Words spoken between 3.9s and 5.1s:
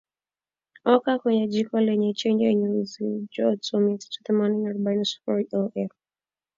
tatu themanini arobaini